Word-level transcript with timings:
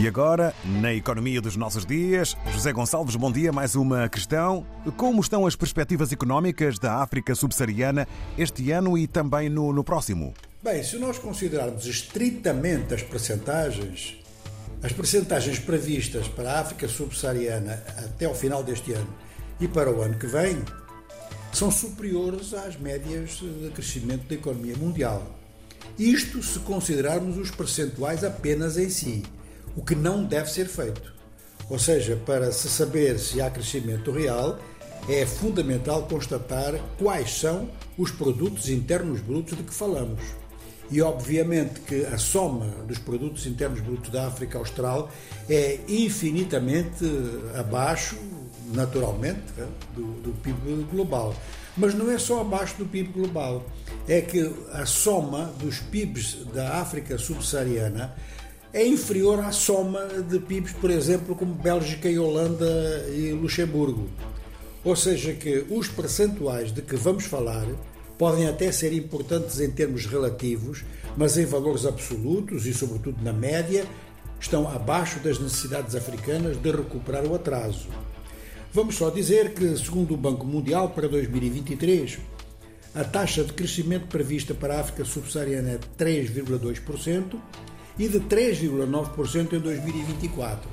E 0.00 0.08
agora, 0.08 0.54
na 0.64 0.94
economia 0.94 1.42
dos 1.42 1.56
nossos 1.56 1.84
dias, 1.84 2.34
José 2.54 2.72
Gonçalves, 2.72 3.16
bom 3.16 3.30
dia. 3.30 3.52
Mais 3.52 3.74
uma 3.74 4.08
questão. 4.08 4.64
Como 4.96 5.20
estão 5.20 5.46
as 5.46 5.54
perspectivas 5.54 6.10
económicas 6.10 6.78
da 6.78 7.02
África 7.02 7.34
subsaariana 7.34 8.08
este 8.38 8.70
ano 8.70 8.96
e 8.96 9.06
também 9.06 9.50
no, 9.50 9.74
no 9.74 9.84
próximo? 9.84 10.32
Bem, 10.62 10.82
se 10.82 10.96
nós 10.96 11.18
considerarmos 11.18 11.84
estritamente 11.84 12.94
as 12.94 13.02
percentagens, 13.02 14.16
as 14.82 14.90
percentagens 14.90 15.58
previstas 15.58 16.26
para 16.28 16.50
a 16.50 16.60
África 16.60 16.88
subsaariana 16.88 17.74
até 17.98 18.24
ao 18.24 18.34
final 18.34 18.64
deste 18.64 18.94
ano 18.94 19.14
e 19.60 19.68
para 19.68 19.92
o 19.92 20.00
ano 20.00 20.16
que 20.16 20.26
vem, 20.26 20.62
são 21.52 21.70
superiores 21.70 22.54
às 22.54 22.74
médias 22.80 23.32
de 23.32 23.68
crescimento 23.74 24.26
da 24.26 24.34
economia 24.34 24.78
mundial. 24.78 25.38
Isto 25.98 26.42
se 26.42 26.58
considerarmos 26.60 27.36
os 27.36 27.50
percentuais 27.50 28.24
apenas 28.24 28.78
em 28.78 28.88
si, 28.88 29.22
o 29.76 29.84
que 29.84 29.94
não 29.94 30.24
deve 30.24 30.50
ser 30.50 30.66
feito. 30.66 31.12
Ou 31.68 31.78
seja, 31.78 32.16
para 32.26 32.50
se 32.52 32.68
saber 32.68 33.18
se 33.18 33.40
há 33.40 33.48
crescimento 33.48 34.10
real, 34.10 34.58
é 35.08 35.24
fundamental 35.24 36.02
constatar 36.02 36.74
quais 36.98 37.38
são 37.38 37.68
os 37.96 38.10
produtos 38.10 38.68
internos 38.68 39.20
brutos 39.20 39.56
de 39.56 39.62
que 39.62 39.72
falamos. 39.72 40.20
E 40.90 41.00
obviamente 41.00 41.80
que 41.80 42.04
a 42.06 42.18
soma 42.18 42.66
dos 42.86 42.98
produtos 42.98 43.46
internos 43.46 43.80
brutos 43.80 44.10
da 44.10 44.26
África 44.26 44.58
Austral 44.58 45.08
é 45.48 45.78
infinitamente 45.88 47.04
abaixo, 47.56 48.16
naturalmente, 48.74 49.40
do, 49.94 50.20
do 50.20 50.32
PIB 50.42 50.88
global. 50.90 51.34
Mas 51.76 51.94
não 51.94 52.10
é 52.10 52.18
só 52.18 52.40
abaixo 52.40 52.76
do 52.76 52.86
PIB 52.86 53.12
global, 53.12 53.64
é 54.08 54.20
que 54.20 54.52
a 54.72 54.84
soma 54.84 55.52
dos 55.60 55.78
PIBs 55.78 56.46
da 56.52 56.80
África 56.80 57.16
subsaariana 57.16 58.12
é 58.72 58.86
inferior 58.86 59.40
à 59.40 59.50
soma 59.50 60.06
de 60.28 60.38
PIBs, 60.38 60.72
por 60.72 60.90
exemplo, 60.90 61.34
como 61.34 61.54
Bélgica 61.54 62.08
e 62.08 62.18
Holanda 62.18 63.04
e 63.08 63.32
Luxemburgo. 63.32 64.08
Ou 64.84 64.94
seja, 64.94 65.32
que 65.32 65.66
os 65.68 65.88
percentuais 65.88 66.72
de 66.72 66.80
que 66.80 66.96
vamos 66.96 67.24
falar 67.24 67.66
podem 68.16 68.46
até 68.46 68.70
ser 68.70 68.92
importantes 68.92 69.60
em 69.60 69.70
termos 69.70 70.06
relativos, 70.06 70.84
mas 71.16 71.36
em 71.36 71.44
valores 71.44 71.84
absolutos 71.84 72.66
e, 72.66 72.72
sobretudo, 72.72 73.22
na 73.22 73.32
média, 73.32 73.84
estão 74.38 74.68
abaixo 74.68 75.18
das 75.20 75.38
necessidades 75.38 75.94
africanas 75.94 76.56
de 76.56 76.70
recuperar 76.70 77.26
o 77.26 77.34
atraso. 77.34 77.88
Vamos 78.72 78.94
só 78.94 79.10
dizer 79.10 79.52
que, 79.52 79.76
segundo 79.76 80.14
o 80.14 80.16
Banco 80.16 80.46
Mundial, 80.46 80.90
para 80.90 81.08
2023, 81.08 82.18
a 82.94 83.04
taxa 83.04 83.42
de 83.42 83.52
crescimento 83.52 84.06
prevista 84.06 84.54
para 84.54 84.76
a 84.76 84.80
África 84.80 85.04
subsaariana 85.04 85.70
é 85.70 85.78
de 85.78 85.88
3,2% 85.98 87.36
e 87.98 88.08
de 88.08 88.20
3,9% 88.20 89.52
em 89.52 89.60
2024. 89.60 90.68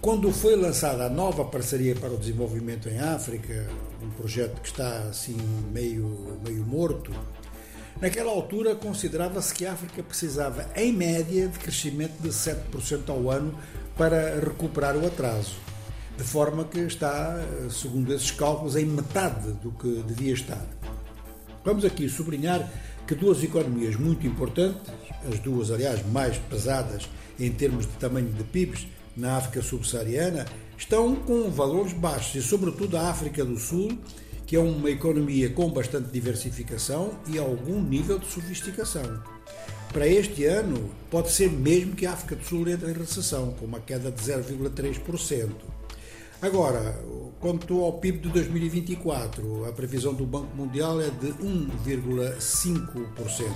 Quando 0.00 0.30
foi 0.32 0.54
lançada 0.54 1.06
a 1.06 1.08
nova 1.08 1.44
parceria 1.44 1.94
para 1.94 2.12
o 2.12 2.18
desenvolvimento 2.18 2.88
em 2.88 2.98
África, 2.98 3.66
um 4.02 4.10
projeto 4.10 4.60
que 4.60 4.68
está 4.68 4.98
assim 5.08 5.36
meio, 5.72 6.38
meio 6.46 6.64
morto, 6.64 7.10
naquela 8.00 8.30
altura 8.30 8.74
considerava-se 8.74 9.54
que 9.54 9.64
a 9.64 9.72
África 9.72 10.02
precisava, 10.02 10.68
em 10.76 10.92
média, 10.92 11.48
de 11.48 11.58
crescimento 11.58 12.20
de 12.20 12.28
7% 12.28 13.08
ao 13.08 13.30
ano 13.30 13.58
para 13.96 14.40
recuperar 14.40 14.96
o 14.96 15.06
atraso 15.06 15.64
de 16.16 16.22
forma 16.22 16.64
que 16.64 16.78
está, 16.80 17.36
segundo 17.70 18.12
esses 18.14 18.30
cálculos, 18.30 18.76
em 18.76 18.84
metade 18.84 19.52
do 19.54 19.72
que 19.72 20.02
devia 20.06 20.32
estar. 20.32 20.64
Vamos 21.64 21.84
aqui 21.84 22.08
sublinhar 22.08 22.70
que 23.06 23.14
duas 23.14 23.42
economias 23.42 23.96
muito 23.96 24.26
importantes, 24.26 24.92
as 25.30 25.38
duas, 25.38 25.70
aliás, 25.70 26.04
mais 26.06 26.38
pesadas 26.38 27.08
em 27.38 27.50
termos 27.50 27.86
de 27.86 27.92
tamanho 27.92 28.28
de 28.28 28.44
PIBs 28.44 28.86
na 29.16 29.36
África 29.36 29.62
subsaariana, 29.62 30.46
estão 30.76 31.14
com 31.14 31.50
valores 31.50 31.92
baixos 31.92 32.34
e, 32.34 32.42
sobretudo, 32.42 32.96
a 32.96 33.08
África 33.08 33.44
do 33.44 33.58
Sul, 33.58 33.98
que 34.46 34.56
é 34.56 34.60
uma 34.60 34.90
economia 34.90 35.50
com 35.50 35.70
bastante 35.70 36.10
diversificação 36.10 37.12
e 37.28 37.38
algum 37.38 37.80
nível 37.82 38.18
de 38.18 38.26
sofisticação. 38.26 39.22
Para 39.92 40.08
este 40.08 40.44
ano, 40.44 40.90
pode 41.10 41.30
ser 41.30 41.50
mesmo 41.50 41.94
que 41.94 42.04
a 42.04 42.12
África 42.12 42.36
do 42.36 42.44
Sul 42.44 42.68
entre 42.68 42.90
em 42.90 42.94
recessão, 42.94 43.52
com 43.52 43.64
uma 43.64 43.80
queda 43.80 44.10
de 44.10 44.20
0,3%. 44.20 45.73
Agora, 46.44 47.00
quanto 47.40 47.80
ao 47.80 47.94
PIB 47.94 48.18
de 48.18 48.28
2024, 48.28 49.64
a 49.64 49.72
previsão 49.72 50.12
do 50.12 50.26
Banco 50.26 50.54
Mundial 50.54 51.00
é 51.00 51.08
de 51.08 51.28
1,5%. 51.42 53.48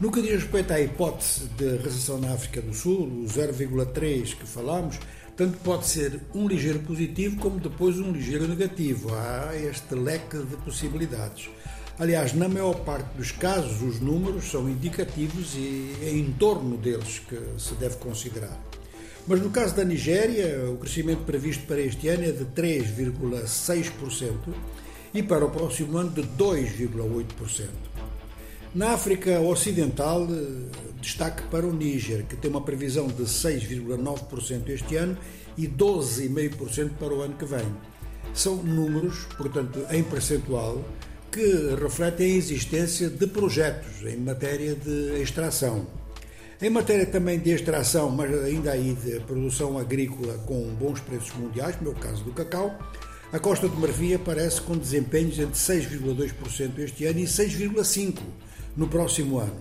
No 0.00 0.10
que 0.10 0.22
diz 0.22 0.44
respeito 0.44 0.72
à 0.72 0.80
hipótese 0.80 1.44
de 1.58 1.76
recessão 1.76 2.18
na 2.18 2.32
África 2.32 2.62
do 2.62 2.72
Sul, 2.72 3.02
o 3.02 3.26
0,3 3.26 4.34
que 4.34 4.46
falamos, 4.46 4.98
tanto 5.36 5.58
pode 5.58 5.86
ser 5.86 6.22
um 6.34 6.48
ligeiro 6.48 6.78
positivo 6.78 7.36
como 7.36 7.60
depois 7.60 8.00
um 8.00 8.12
ligeiro 8.12 8.48
negativo. 8.48 9.14
Há 9.14 9.54
este 9.54 9.94
leque 9.94 10.38
de 10.38 10.56
possibilidades. 10.56 11.50
Aliás, 11.98 12.32
na 12.32 12.48
maior 12.48 12.76
parte 12.76 13.14
dos 13.14 13.30
casos, 13.30 13.82
os 13.82 14.00
números 14.00 14.50
são 14.50 14.70
indicativos 14.70 15.54
e 15.54 15.94
é 16.00 16.12
em 16.12 16.32
torno 16.32 16.78
deles 16.78 17.20
que 17.28 17.38
se 17.58 17.74
deve 17.74 17.96
considerar. 17.96 18.58
Mas 19.26 19.40
no 19.40 19.50
caso 19.50 19.74
da 19.74 19.84
Nigéria, 19.84 20.70
o 20.70 20.76
crescimento 20.76 21.24
previsto 21.24 21.64
para 21.64 21.80
este 21.80 22.08
ano 22.08 22.24
é 22.24 22.32
de 22.32 22.44
3,6% 22.44 24.34
e 25.14 25.22
para 25.22 25.46
o 25.46 25.50
próximo 25.50 25.96
ano 25.96 26.10
de 26.10 26.22
2,8%. 26.22 27.68
Na 28.74 28.92
África 28.92 29.40
Ocidental, 29.40 30.26
destaque 31.00 31.42
para 31.44 31.66
o 31.66 31.72
Níger, 31.72 32.26
que 32.26 32.36
tem 32.36 32.50
uma 32.50 32.60
previsão 32.60 33.06
de 33.06 33.22
6,9% 33.22 34.68
este 34.68 34.96
ano 34.96 35.16
e 35.56 35.68
12,5% 35.68 36.90
para 36.98 37.14
o 37.14 37.22
ano 37.22 37.34
que 37.34 37.46
vem. 37.46 37.64
São 38.34 38.56
números, 38.56 39.26
portanto, 39.38 39.86
em 39.90 40.02
percentual, 40.02 40.84
que 41.30 41.74
refletem 41.80 42.32
a 42.32 42.36
existência 42.36 43.08
de 43.08 43.26
projetos 43.26 44.02
em 44.04 44.16
matéria 44.16 44.74
de 44.74 45.22
extração. 45.22 46.03
Em 46.62 46.70
matéria 46.70 47.04
também 47.04 47.38
de 47.38 47.50
extração, 47.50 48.10
mas 48.10 48.32
ainda 48.44 48.70
aí 48.70 48.94
de 48.94 49.18
produção 49.20 49.76
agrícola 49.76 50.38
com 50.46 50.62
bons 50.74 51.00
preços 51.00 51.34
mundiais, 51.34 51.74
como 51.76 51.90
é 51.90 51.92
o 51.92 51.96
caso 51.96 52.22
do 52.22 52.32
cacau, 52.32 52.78
a 53.32 53.38
Costa 53.40 53.68
de 53.68 53.76
Marfim 53.76 54.14
aparece 54.14 54.60
com 54.60 54.78
desempenhos 54.78 55.36
entre 55.38 55.54
6,2% 55.54 56.78
este 56.78 57.06
ano 57.06 57.18
e 57.18 57.24
6,5% 57.24 58.20
no 58.76 58.86
próximo 58.86 59.38
ano. 59.38 59.56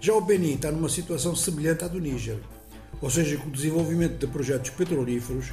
Já 0.00 0.14
o 0.14 0.20
Benin 0.20 0.54
está 0.54 0.70
numa 0.70 0.88
situação 0.88 1.34
semelhante 1.34 1.84
à 1.84 1.88
do 1.88 2.00
Níger, 2.00 2.38
ou 3.02 3.10
seja, 3.10 3.36
que 3.36 3.48
o 3.48 3.50
desenvolvimento 3.50 4.18
de 4.18 4.26
projetos 4.28 4.70
petrolíferos 4.70 5.46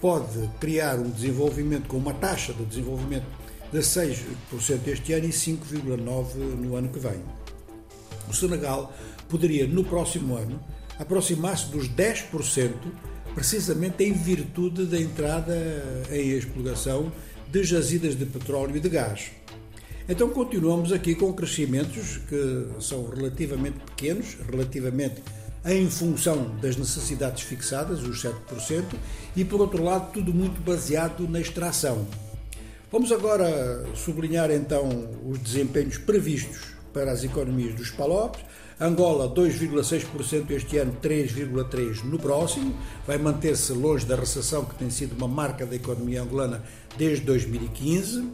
pode 0.00 0.50
criar 0.58 0.98
um 0.98 1.08
desenvolvimento 1.08 1.86
com 1.86 1.98
uma 1.98 2.14
taxa 2.14 2.52
de 2.52 2.64
desenvolvimento 2.64 3.26
de 3.72 3.78
6% 3.78 4.88
este 4.88 5.12
ano 5.12 5.26
e 5.26 5.30
5,9% 5.30 6.34
no 6.34 6.74
ano 6.74 6.88
que 6.88 6.98
vem. 6.98 7.22
O 8.32 8.34
Senegal 8.34 8.90
poderia, 9.28 9.66
no 9.66 9.84
próximo 9.84 10.34
ano, 10.34 10.58
aproximar-se 10.98 11.66
dos 11.66 11.86
10%, 11.86 12.72
precisamente 13.34 14.02
em 14.04 14.14
virtude 14.14 14.86
da 14.86 14.98
entrada 14.98 15.54
em 16.10 16.30
exploração 16.30 17.12
de 17.50 17.62
jazidas 17.62 18.16
de 18.16 18.24
petróleo 18.24 18.74
e 18.76 18.80
de 18.80 18.88
gás. 18.88 19.32
Então 20.08 20.30
continuamos 20.30 20.92
aqui 20.92 21.14
com 21.14 21.30
crescimentos 21.34 22.16
que 22.28 22.68
são 22.80 23.06
relativamente 23.10 23.78
pequenos, 23.80 24.38
relativamente 24.50 25.22
em 25.66 25.88
função 25.90 26.56
das 26.60 26.76
necessidades 26.76 27.42
fixadas, 27.42 28.02
os 28.02 28.22
7%, 28.22 28.84
e 29.36 29.44
por 29.44 29.60
outro 29.60 29.84
lado, 29.84 30.10
tudo 30.10 30.32
muito 30.32 30.60
baseado 30.62 31.28
na 31.28 31.38
extração. 31.38 32.06
Vamos 32.90 33.12
agora 33.12 33.84
sublinhar 33.94 34.50
então 34.50 34.88
os 35.24 35.38
desempenhos 35.38 35.98
previstos 35.98 36.81
para 36.92 37.12
as 37.12 37.24
economias 37.24 37.74
dos 37.74 37.90
PALOPs. 37.90 38.40
Angola 38.80 39.32
2,6% 39.32 40.50
este 40.50 40.78
ano, 40.78 40.96
3,3% 41.00 42.04
no 42.04 42.18
próximo. 42.18 42.74
Vai 43.06 43.18
manter-se 43.18 43.72
longe 43.72 44.04
da 44.04 44.16
recessão 44.16 44.64
que 44.64 44.74
tem 44.74 44.90
sido 44.90 45.16
uma 45.16 45.28
marca 45.28 45.64
da 45.64 45.76
economia 45.76 46.22
angolana 46.22 46.62
desde 46.98 47.24
2015. 47.24 48.28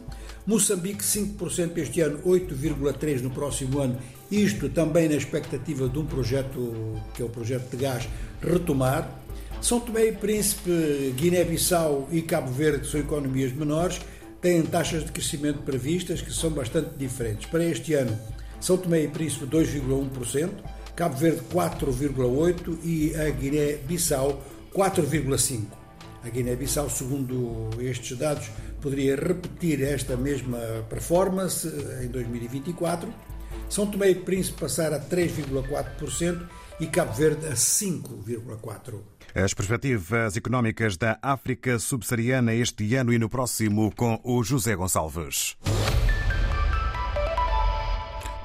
Moçambique 0.47 1.03
5% 1.03 1.77
este 1.77 2.01
ano, 2.01 2.19
8,3% 2.25 3.21
no 3.21 3.29
próximo 3.29 3.79
ano. 3.79 3.97
Isto 4.31 4.69
também 4.69 5.07
na 5.07 5.15
expectativa 5.15 5.87
de 5.87 5.99
um 5.99 6.05
projeto, 6.05 6.95
que 7.13 7.21
é 7.21 7.25
o 7.25 7.29
projeto 7.29 7.69
de 7.69 7.77
gás, 7.77 8.09
retomar. 8.41 9.07
São 9.61 9.79
Tomé 9.79 10.07
e 10.07 10.11
Príncipe, 10.13 11.13
Guiné-Bissau 11.15 12.07
e 12.11 12.21
Cabo 12.21 12.51
Verde 12.51 12.87
são 12.87 12.99
economias 12.99 13.51
menores, 13.51 13.99
têm 14.41 14.63
taxas 14.63 15.03
de 15.03 15.11
crescimento 15.11 15.59
previstas 15.63 16.21
que 16.21 16.33
são 16.33 16.49
bastante 16.49 16.91
diferentes. 16.97 17.45
Para 17.47 17.65
este 17.65 17.93
ano, 17.93 18.17
são 18.59 18.77
Tomé 18.77 19.03
e 19.03 19.07
Príncipe 19.07 19.45
2,1%, 19.45 20.49
Cabo 20.95 21.15
Verde 21.15 21.41
4,8% 21.53 22.77
e 22.83 23.15
a 23.15 23.29
Guiné-Bissau 23.29 24.43
4,5%. 24.73 25.65
A 26.23 26.29
Guiné-Bissau, 26.29 26.89
segundo 26.89 27.69
estes 27.79 28.17
dados, 28.17 28.49
poderia 28.81 29.15
repetir 29.15 29.81
esta 29.81 30.17
mesma 30.17 30.59
performance 30.89 31.67
em 32.03 32.07
2024. 32.07 33.07
São 33.69 33.87
Tomé 33.87 34.09
e 34.09 34.15
Príncipe 34.15 34.59
passar 34.59 34.91
a 34.91 34.99
3,4% 34.99 36.45
e 36.79 36.87
Cabo 36.87 37.13
Verde 37.13 37.47
a 37.47 37.53
5,4%. 37.53 38.99
As 39.33 39.53
perspectivas 39.53 40.35
económicas 40.35 40.97
da 40.97 41.17
África 41.21 41.77
subsaariana 41.77 42.53
este 42.53 42.95
ano 42.95 43.13
e 43.13 43.19
no 43.19 43.29
próximo 43.29 43.93
com 43.95 44.19
o 44.23 44.43
José 44.43 44.75
Gonçalves. 44.75 45.55